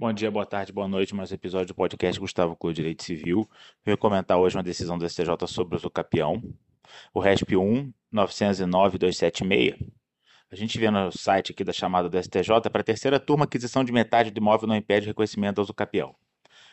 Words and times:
Bom 0.00 0.12
dia, 0.12 0.30
boa 0.30 0.46
tarde, 0.46 0.72
boa 0.72 0.86
noite. 0.86 1.12
Mais 1.12 1.32
um 1.32 1.34
episódio 1.34 1.66
do 1.66 1.74
podcast 1.74 2.20
Gustavo 2.20 2.54
Clô 2.54 2.72
Direito 2.72 3.02
Civil. 3.02 3.50
Venho 3.84 3.98
comentar 3.98 4.38
hoje 4.38 4.56
uma 4.56 4.62
decisão 4.62 4.96
do 4.96 5.04
STJ 5.04 5.44
sobre 5.48 5.74
o 5.74 5.76
usucapião, 5.76 6.40
o 7.12 7.18
RESP 7.18 7.56
1 7.56 7.92
909-276. 8.14 9.90
A 10.52 10.54
gente 10.54 10.78
vê 10.78 10.88
no 10.88 11.10
site 11.10 11.50
aqui 11.50 11.64
da 11.64 11.72
chamada 11.72 12.08
do 12.08 12.16
STJ 12.16 12.70
para 12.70 12.80
a 12.80 12.84
terceira 12.84 13.18
turma, 13.18 13.44
aquisição 13.44 13.82
de 13.82 13.90
metade 13.90 14.30
do 14.30 14.38
imóvel 14.38 14.68
não 14.68 14.76
impede 14.76 15.08
reconhecimento 15.08 15.56
do 15.56 15.62
usucapião. 15.62 16.14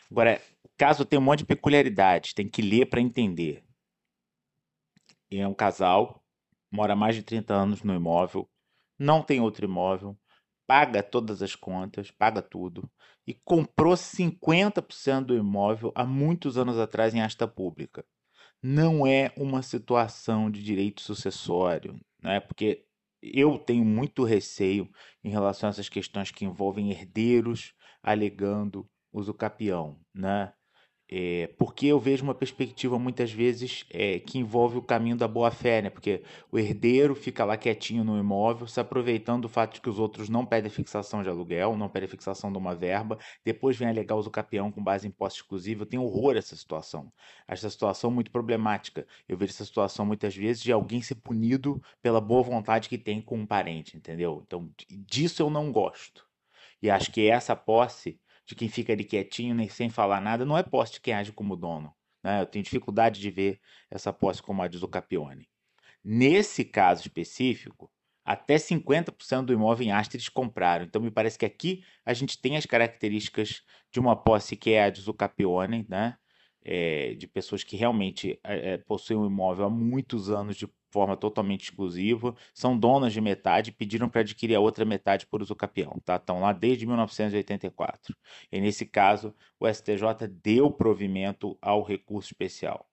Agora, 0.08 0.40
caso 0.76 1.04
tem 1.04 1.18
um 1.18 1.22
monte 1.22 1.40
de 1.40 1.46
peculiaridades, 1.46 2.32
tem 2.32 2.48
que 2.48 2.62
ler 2.62 2.86
para 2.86 3.00
entender. 3.00 3.64
E 5.28 5.40
é 5.40 5.48
um 5.48 5.54
casal, 5.54 6.22
mora 6.70 6.94
mais 6.94 7.16
de 7.16 7.24
30 7.24 7.52
anos 7.52 7.82
no 7.82 7.92
imóvel, 7.92 8.48
não 8.96 9.20
tem 9.20 9.40
outro 9.40 9.64
imóvel, 9.64 10.16
paga 10.66 11.02
todas 11.02 11.42
as 11.42 11.54
contas, 11.54 12.10
paga 12.10 12.42
tudo, 12.42 12.90
e 13.26 13.34
comprou 13.34 13.96
50% 13.96 15.26
do 15.26 15.36
imóvel 15.36 15.92
há 15.94 16.04
muitos 16.04 16.56
anos 16.58 16.78
atrás 16.78 17.14
em 17.14 17.20
asta 17.20 17.46
pública. 17.46 18.04
Não 18.62 19.06
é 19.06 19.32
uma 19.36 19.62
situação 19.62 20.50
de 20.50 20.62
direito 20.62 21.00
sucessório, 21.02 21.98
né? 22.22 22.40
porque 22.40 22.84
eu 23.22 23.58
tenho 23.58 23.84
muito 23.84 24.24
receio 24.24 24.90
em 25.22 25.30
relação 25.30 25.68
a 25.68 25.70
essas 25.70 25.88
questões 25.88 26.30
que 26.30 26.44
envolvem 26.44 26.90
herdeiros 26.90 27.74
alegando 28.02 28.88
uso 29.12 29.32
capião, 29.34 29.98
né? 30.14 30.52
É, 31.08 31.48
porque 31.56 31.86
eu 31.86 32.00
vejo 32.00 32.24
uma 32.24 32.34
perspectiva 32.34 32.98
muitas 32.98 33.30
vezes 33.30 33.84
é, 33.90 34.18
que 34.18 34.38
envolve 34.38 34.76
o 34.76 34.82
caminho 34.82 35.16
da 35.16 35.28
boa-fé, 35.28 35.80
né? 35.80 35.88
Porque 35.88 36.22
o 36.50 36.58
herdeiro 36.58 37.14
fica 37.14 37.44
lá 37.44 37.56
quietinho 37.56 38.02
no 38.02 38.18
imóvel, 38.18 38.66
se 38.66 38.80
aproveitando 38.80 39.42
do 39.42 39.48
fato 39.48 39.74
de 39.74 39.80
que 39.80 39.88
os 39.88 40.00
outros 40.00 40.28
não 40.28 40.44
pedem 40.44 40.68
fixação 40.68 41.22
de 41.22 41.28
aluguel, 41.28 41.76
não 41.76 41.88
pedem 41.88 42.08
fixação 42.08 42.50
de 42.50 42.58
uma 42.58 42.74
verba, 42.74 43.18
depois 43.44 43.76
vem 43.76 43.88
alegar 43.88 44.16
uso 44.16 44.30
capião 44.30 44.72
com 44.72 44.82
base 44.82 45.06
em 45.06 45.10
posse 45.12 45.36
exclusiva. 45.36 45.82
Eu 45.82 45.86
tenho 45.86 46.02
horror 46.02 46.34
a 46.34 46.38
essa 46.38 46.56
situação. 46.56 47.12
Essa 47.46 47.70
situação 47.70 48.10
muito 48.10 48.32
problemática. 48.32 49.06
Eu 49.28 49.36
vejo 49.36 49.52
essa 49.52 49.64
situação 49.64 50.04
muitas 50.04 50.34
vezes 50.34 50.60
de 50.60 50.72
alguém 50.72 51.00
ser 51.02 51.14
punido 51.16 51.80
pela 52.02 52.20
boa 52.20 52.42
vontade 52.42 52.88
que 52.88 52.98
tem 52.98 53.22
com 53.22 53.38
um 53.38 53.46
parente, 53.46 53.96
entendeu? 53.96 54.42
Então, 54.44 54.68
disso 54.90 55.40
eu 55.40 55.50
não 55.50 55.70
gosto. 55.70 56.26
E 56.82 56.90
acho 56.90 57.12
que 57.12 57.28
essa 57.28 57.54
posse 57.54 58.18
de 58.46 58.54
quem 58.54 58.68
fica 58.68 58.92
ali 58.92 59.04
quietinho, 59.04 59.54
nem 59.54 59.68
sem 59.68 59.90
falar 59.90 60.20
nada, 60.20 60.44
não 60.44 60.56
é 60.56 60.62
posse 60.62 60.94
de 60.94 61.00
quem 61.00 61.14
age 61.14 61.32
como 61.32 61.56
dono. 61.56 61.92
Né? 62.22 62.40
Eu 62.40 62.46
tenho 62.46 62.62
dificuldade 62.62 63.20
de 63.20 63.30
ver 63.30 63.60
essa 63.90 64.12
posse 64.12 64.42
como 64.42 64.62
a 64.62 64.68
de 64.68 64.78
Zucapione. 64.78 65.48
Nesse 66.02 66.64
caso 66.64 67.02
específico, 67.02 67.90
até 68.24 68.56
50% 68.56 69.46
do 69.46 69.52
imóvel 69.52 69.86
em 69.86 69.90
eles 70.12 70.28
compraram. 70.28 70.84
Então, 70.84 71.00
me 71.00 71.10
parece 71.10 71.38
que 71.38 71.46
aqui 71.46 71.84
a 72.04 72.12
gente 72.12 72.40
tem 72.40 72.56
as 72.56 72.66
características 72.66 73.62
de 73.92 74.00
uma 74.00 74.16
posse 74.16 74.56
que 74.56 74.70
é 74.70 74.84
a 74.84 74.90
de 74.90 75.00
Zucapione, 75.00 75.86
né? 75.88 76.16
É, 76.68 77.14
de 77.14 77.28
pessoas 77.28 77.62
que 77.62 77.76
realmente 77.76 78.40
é, 78.42 78.76
possuem 78.78 79.20
um 79.20 79.26
imóvel 79.26 79.66
há 79.66 79.70
muitos 79.70 80.28
anos 80.30 80.56
de 80.56 80.66
forma 80.96 81.14
totalmente 81.14 81.64
exclusiva, 81.64 82.34
são 82.54 82.78
donas 82.78 83.12
de 83.12 83.20
metade 83.20 83.68
e 83.68 83.72
pediram 83.74 84.08
para 84.08 84.22
adquirir 84.22 84.54
a 84.54 84.60
outra 84.60 84.82
metade 84.82 85.26
por 85.26 85.42
usucapião, 85.42 86.00
tá? 86.02 86.16
Estão 86.16 86.40
lá 86.40 86.54
desde 86.54 86.86
1984. 86.86 88.16
E 88.50 88.58
nesse 88.58 88.86
caso, 88.86 89.34
o 89.60 89.68
STJ 89.68 90.26
deu 90.42 90.70
provimento 90.70 91.58
ao 91.60 91.82
recurso 91.82 92.28
especial. 92.28 92.88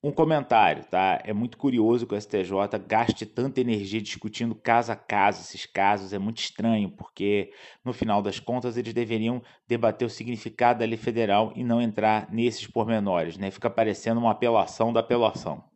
Um 0.00 0.12
comentário, 0.12 0.84
tá? 0.84 1.20
É 1.24 1.32
muito 1.32 1.58
curioso 1.58 2.06
que 2.06 2.14
o 2.14 2.20
STJ 2.20 2.78
gaste 2.86 3.26
tanta 3.26 3.60
energia 3.60 4.00
discutindo 4.00 4.54
caso 4.54 4.92
a 4.92 4.96
caso 4.96 5.40
esses 5.40 5.66
casos. 5.66 6.12
É 6.12 6.20
muito 6.20 6.38
estranho, 6.38 6.88
porque 6.92 7.52
no 7.84 7.92
final 7.92 8.22
das 8.22 8.38
contas 8.38 8.76
eles 8.76 8.94
deveriam 8.94 9.42
debater 9.66 10.06
o 10.06 10.10
significado 10.10 10.78
da 10.78 10.86
lei 10.86 10.98
federal 10.98 11.52
e 11.56 11.64
não 11.64 11.82
entrar 11.82 12.32
nesses 12.32 12.66
pormenores, 12.68 13.36
né? 13.36 13.50
Fica 13.50 13.68
parecendo 13.68 14.20
uma 14.20 14.30
apelação 14.30 14.92
da 14.92 15.00
apelação. 15.00 15.73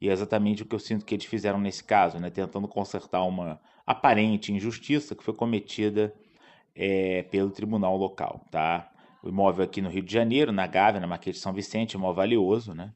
E 0.00 0.08
é 0.08 0.12
exatamente 0.12 0.62
o 0.62 0.66
que 0.66 0.74
eu 0.74 0.78
sinto 0.78 1.04
que 1.04 1.14
eles 1.14 1.24
fizeram 1.24 1.58
nesse 1.58 1.82
caso, 1.82 2.18
né? 2.18 2.30
tentando 2.30 2.68
consertar 2.68 3.22
uma 3.22 3.60
aparente 3.86 4.52
injustiça 4.52 5.14
que 5.14 5.24
foi 5.24 5.32
cometida 5.34 6.14
é, 6.74 7.22
pelo 7.24 7.50
tribunal 7.50 7.96
local. 7.96 8.44
Tá? 8.50 8.92
O 9.22 9.28
imóvel 9.28 9.64
aqui 9.64 9.80
no 9.80 9.88
Rio 9.88 10.02
de 10.02 10.12
Janeiro, 10.12 10.52
na 10.52 10.66
Gávea, 10.66 11.00
na 11.00 11.06
Marquês 11.06 11.36
de 11.36 11.42
São 11.42 11.52
Vicente, 11.52 11.96
é 11.96 11.98
um 11.98 12.02
imóvel 12.02 12.16
valioso. 12.16 12.74
Né? 12.74 12.92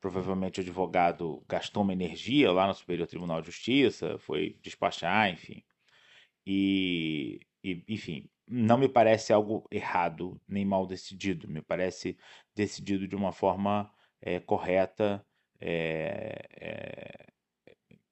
Provavelmente 0.00 0.60
o 0.60 0.62
advogado 0.62 1.44
gastou 1.48 1.82
uma 1.82 1.92
energia 1.92 2.50
lá 2.52 2.66
no 2.66 2.74
Superior 2.74 3.06
Tribunal 3.06 3.40
de 3.40 3.46
Justiça, 3.46 4.18
foi 4.18 4.58
despachar, 4.62 5.30
enfim. 5.30 5.62
E, 6.44 7.40
e 7.62 7.84
enfim, 7.88 8.28
não 8.46 8.78
me 8.78 8.88
parece 8.88 9.32
algo 9.32 9.66
errado 9.70 10.40
nem 10.46 10.64
mal 10.64 10.86
decidido, 10.86 11.48
me 11.48 11.60
parece 11.60 12.16
decidido 12.54 13.08
de 13.08 13.16
uma 13.16 13.32
forma 13.32 13.90
é, 14.20 14.38
correta 14.38 15.24
é, 15.60 16.46
é, 16.60 17.26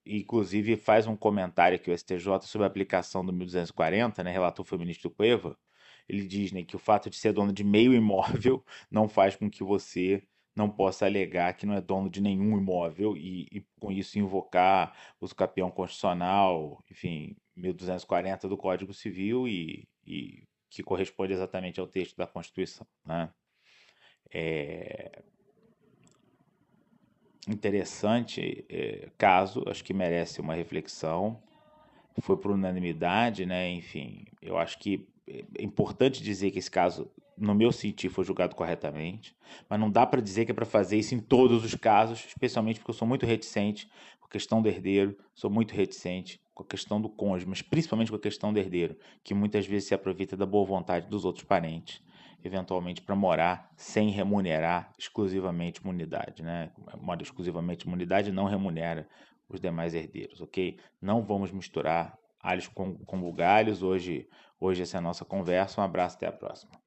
inclusive 0.05 0.77
faz 0.77 1.07
um 1.07 1.15
comentário 1.15 1.75
aqui 1.75 1.91
o 1.91 1.97
STJ 1.97 2.41
sobre 2.43 2.65
a 2.65 2.67
aplicação 2.67 3.25
do 3.25 3.33
1240, 3.33 4.23
né, 4.23 4.31
relator 4.31 4.65
foi 4.65 4.77
o 4.77 4.81
ministro 4.81 5.09
Cueva, 5.09 5.57
ele 6.07 6.27
diz 6.27 6.51
né, 6.51 6.63
que 6.63 6.75
o 6.75 6.79
fato 6.79 7.09
de 7.09 7.15
ser 7.15 7.33
dono 7.33 7.51
de 7.51 7.63
meio 7.63 7.93
imóvel 7.93 8.63
não 8.91 9.07
faz 9.07 9.35
com 9.35 9.49
que 9.49 9.63
você 9.63 10.23
não 10.55 10.69
possa 10.69 11.05
alegar 11.05 11.53
que 11.53 11.65
não 11.65 11.73
é 11.73 11.81
dono 11.81 12.09
de 12.09 12.21
nenhum 12.21 12.57
imóvel 12.57 13.17
e, 13.17 13.47
e 13.51 13.65
com 13.79 13.91
isso 13.91 14.17
invocar 14.17 14.95
o 15.19 15.27
capião 15.35 15.69
constitucional, 15.69 16.81
enfim, 16.89 17.35
1240 17.55 18.47
do 18.47 18.57
Código 18.57 18.93
Civil 18.93 19.47
e, 19.47 19.85
e 20.05 20.47
que 20.69 20.81
corresponde 20.81 21.33
exatamente 21.33 21.79
ao 21.79 21.87
texto 21.87 22.15
da 22.15 22.25
Constituição. 22.25 22.87
Né? 23.05 23.29
É, 24.31 25.04
interessante 27.47 28.65
é, 28.69 29.09
caso, 29.17 29.63
acho 29.67 29.83
que 29.83 29.93
merece 29.93 30.41
uma 30.41 30.53
reflexão. 30.53 31.39
Foi 32.21 32.37
por 32.37 32.51
unanimidade, 32.51 33.45
né? 33.45 33.69
Enfim, 33.71 34.25
eu 34.41 34.57
acho 34.57 34.79
que 34.79 35.07
é 35.27 35.63
importante 35.63 36.21
dizer 36.21 36.51
que 36.51 36.59
esse 36.59 36.71
caso, 36.71 37.09
no 37.37 37.53
meu 37.53 37.71
sentido, 37.71 38.11
foi 38.13 38.23
julgado 38.23 38.55
corretamente, 38.55 39.35
mas 39.69 39.79
não 39.79 39.89
dá 39.89 40.05
para 40.05 40.21
dizer 40.21 40.45
que 40.45 40.51
é 40.51 40.53
para 40.53 40.65
fazer 40.65 40.97
isso 40.97 41.13
em 41.13 41.19
todos 41.19 41.65
os 41.65 41.75
casos, 41.75 42.23
especialmente 42.25 42.79
porque 42.79 42.91
eu 42.91 42.95
sou 42.95 43.07
muito 43.07 43.25
reticente 43.25 43.89
com 44.19 44.27
a 44.27 44.29
questão 44.29 44.61
do 44.61 44.69
herdeiro, 44.69 45.17
sou 45.33 45.49
muito 45.49 45.73
reticente 45.73 46.39
com 46.53 46.63
a 46.63 46.65
questão 46.65 47.01
do 47.01 47.09
cônjuge, 47.09 47.47
mas 47.47 47.61
principalmente 47.61 48.09
com 48.09 48.15
a 48.15 48.19
questão 48.19 48.53
do 48.53 48.59
herdeiro, 48.59 48.95
que 49.23 49.33
muitas 49.33 49.65
vezes 49.65 49.89
se 49.89 49.93
aproveita 49.93 50.37
da 50.37 50.45
boa 50.45 50.65
vontade 50.65 51.09
dos 51.09 51.25
outros 51.25 51.43
parentes 51.43 52.01
eventualmente 52.45 53.01
para 53.01 53.15
morar 53.15 53.71
sem 53.75 54.09
remunerar 54.09 54.93
exclusivamente 54.97 55.81
imunidade, 55.81 56.43
né? 56.43 56.71
Mora 57.01 57.21
exclusivamente 57.23 57.87
imunidade 57.87 58.31
não 58.31 58.45
remunera 58.45 59.07
os 59.49 59.59
demais 59.59 59.93
herdeiros, 59.93 60.41
ok? 60.41 60.77
Não 61.01 61.23
vamos 61.23 61.51
misturar 61.51 62.17
alhos 62.39 62.67
com, 62.67 62.95
com 62.99 63.19
bugalhos. 63.19 63.81
Hoje, 63.81 64.29
hoje 64.59 64.83
essa 64.83 64.97
é 64.97 64.99
a 64.99 65.01
nossa 65.01 65.25
conversa. 65.25 65.81
Um 65.81 65.83
abraço, 65.83 66.17
até 66.17 66.27
a 66.27 66.31
próxima. 66.31 66.79